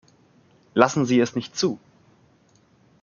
Lassen 0.73 1.05
Sie 1.05 1.19
es 1.19 1.35
nicht 1.35 1.55
zu! 1.55 1.77